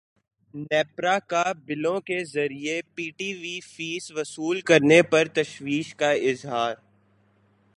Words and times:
نیپرا 0.53 1.17
کا 1.27 1.43
بلوں 1.65 1.99
کے 2.01 2.23
ذریعے 2.23 2.81
پی 2.95 3.09
ٹی 3.09 3.33
وی 3.33 3.59
فیس 3.65 4.11
وصول 4.11 4.61
کرنے 4.61 5.01
پر 5.01 5.27
تشویش 5.33 5.93
کا 5.95 6.11
اظہار 6.11 6.75